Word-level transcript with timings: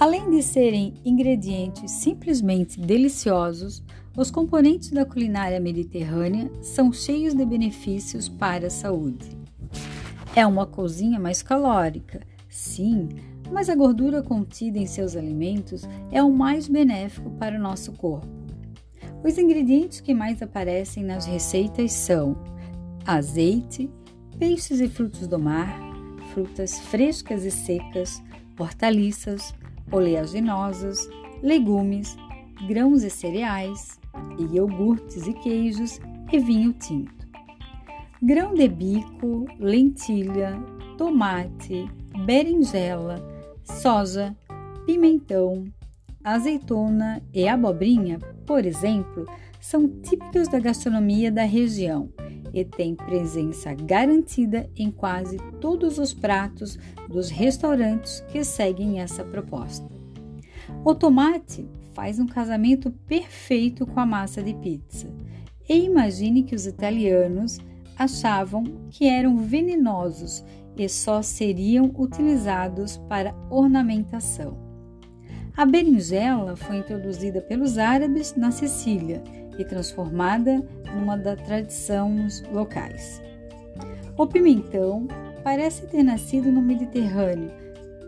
Além 0.00 0.30
de 0.30 0.44
serem 0.44 0.94
ingredientes 1.04 1.90
simplesmente 1.90 2.80
deliciosos, 2.80 3.82
os 4.16 4.30
componentes 4.30 4.90
da 4.90 5.04
culinária 5.04 5.58
mediterrânea 5.58 6.48
são 6.62 6.92
cheios 6.92 7.34
de 7.34 7.44
benefícios 7.44 8.28
para 8.28 8.68
a 8.68 8.70
saúde. 8.70 9.28
É 10.36 10.46
uma 10.46 10.66
cozinha 10.66 11.18
mais 11.18 11.42
calórica, 11.42 12.20
sim, 12.48 13.08
mas 13.50 13.68
a 13.68 13.74
gordura 13.74 14.22
contida 14.22 14.78
em 14.78 14.86
seus 14.86 15.16
alimentos 15.16 15.82
é 16.12 16.22
o 16.22 16.32
mais 16.32 16.68
benéfico 16.68 17.30
para 17.30 17.56
o 17.56 17.60
nosso 17.60 17.90
corpo. 17.92 18.28
Os 19.24 19.36
ingredientes 19.36 20.00
que 20.00 20.14
mais 20.14 20.40
aparecem 20.40 21.02
nas 21.02 21.26
receitas 21.26 21.90
são 21.90 22.36
azeite, 23.04 23.90
peixes 24.38 24.80
e 24.80 24.86
frutos 24.86 25.26
do 25.26 25.40
mar, 25.40 25.76
frutas 26.32 26.78
frescas 26.78 27.44
e 27.44 27.50
secas, 27.50 28.22
hortaliças, 28.56 29.52
oleaginosas, 29.90 31.08
legumes, 31.42 32.16
grãos 32.66 33.02
e 33.02 33.10
cereais, 33.10 33.98
e 34.38 34.56
iogurtes 34.56 35.26
e 35.26 35.32
queijos 35.34 36.00
e 36.32 36.38
vinho 36.38 36.72
tinto. 36.72 37.26
Grão 38.22 38.54
de 38.54 38.68
bico, 38.68 39.46
lentilha, 39.58 40.60
tomate, 40.96 41.88
berinjela, 42.24 43.16
soja, 43.62 44.36
pimentão, 44.84 45.64
azeitona 46.24 47.22
e 47.32 47.46
abobrinha, 47.48 48.18
por 48.44 48.66
exemplo, 48.66 49.24
são 49.60 49.88
típicos 49.88 50.48
da 50.48 50.58
gastronomia 50.58 51.30
da 51.30 51.44
região 51.44 52.10
e 52.52 52.64
têm 52.64 52.94
presença 52.94 53.74
garantida 53.74 54.68
em 54.76 54.90
quase 54.90 55.38
todos 55.60 55.98
os 55.98 56.12
pratos 56.14 56.78
dos 57.08 57.30
restaurantes 57.30 58.20
que 58.28 58.42
seguem 58.44 59.00
essa 59.00 59.24
proposta. 59.24 59.88
O 60.84 60.94
tomate 60.94 61.68
faz 61.92 62.18
um 62.18 62.26
casamento 62.26 62.90
perfeito 63.06 63.86
com 63.86 63.98
a 64.00 64.06
massa 64.06 64.42
de 64.42 64.54
pizza. 64.54 65.08
E 65.68 65.84
imagine 65.84 66.42
que 66.42 66.54
os 66.54 66.66
italianos 66.66 67.58
achavam 67.96 68.64
que 68.90 69.06
eram 69.06 69.38
venenosos 69.38 70.44
e 70.76 70.88
só 70.88 71.20
seriam 71.20 71.92
utilizados 71.98 72.96
para 73.08 73.34
ornamentação. 73.50 74.56
A 75.56 75.66
berinjela 75.66 76.54
foi 76.54 76.76
introduzida 76.76 77.40
pelos 77.40 77.78
árabes 77.78 78.36
na 78.36 78.52
Sicília 78.52 79.20
e 79.58 79.64
transformada 79.64 80.64
numa 80.94 81.18
das 81.18 81.40
tradições 81.42 82.42
locais. 82.52 83.20
O 84.16 84.26
pimentão 84.26 85.06
parece 85.42 85.86
ter 85.86 86.02
nascido 86.02 86.50
no 86.50 86.62
Mediterrâneo, 86.62 87.50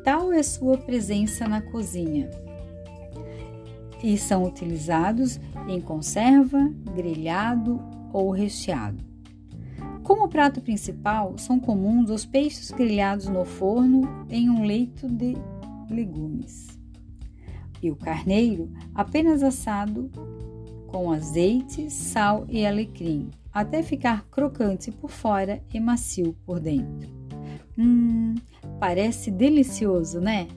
tal 0.04 0.32
é 0.32 0.42
sua 0.42 0.78
presença 0.78 1.46
na 1.46 1.60
cozinha. 1.60 2.30
E 4.02 4.16
são 4.16 4.44
utilizados 4.44 5.38
em 5.68 5.80
conserva, 5.80 6.72
grelhado 6.94 7.80
ou 8.12 8.30
recheado. 8.30 9.04
Como 10.02 10.28
prato 10.28 10.60
principal, 10.60 11.38
são 11.38 11.60
comuns 11.60 12.10
os 12.10 12.24
peixes 12.24 12.70
grelhados 12.70 13.28
no 13.28 13.44
forno 13.44 14.26
em 14.28 14.50
um 14.50 14.64
leito 14.64 15.06
de 15.06 15.36
legumes. 15.88 16.66
E 17.82 17.90
o 17.90 17.96
carneiro 17.96 18.70
apenas 18.94 19.42
assado 19.42 20.10
com 20.90 21.12
azeite, 21.12 21.90
sal 21.90 22.44
e 22.48 22.66
alecrim, 22.66 23.30
até 23.52 23.82
ficar 23.82 24.24
crocante 24.30 24.90
por 24.90 25.10
fora 25.10 25.62
e 25.72 25.78
macio 25.78 26.36
por 26.44 26.60
dentro. 26.60 27.08
Hum, 27.78 28.34
parece 28.78 29.30
delicioso, 29.30 30.20
né? 30.20 30.48